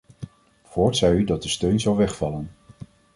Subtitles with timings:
[0.63, 2.51] Voorts zei u dat de steun zou wegvallen.